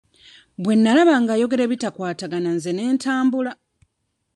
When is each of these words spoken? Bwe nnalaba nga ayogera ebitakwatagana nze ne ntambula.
Bwe 0.61 0.73
nnalaba 0.77 1.15
nga 1.21 1.31
ayogera 1.35 1.63
ebitakwatagana 1.65 2.49
nze 2.55 2.71
ne 2.73 2.83
ntambula. 2.95 3.51